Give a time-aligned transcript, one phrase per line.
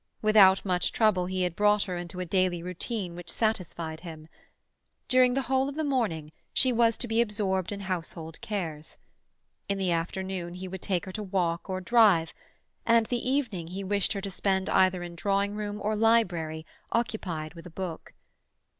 [0.23, 4.27] Without much trouble he had brought her into a daily routine which satisfied him.
[5.07, 8.97] During the whole of the morning she was to be absorbed in household cares.
[9.69, 12.33] In the afternoon he would take her to walk or drive,
[12.83, 17.53] and the evening he wished her to spend either in drawing room or library, occupied
[17.53, 18.15] with a book.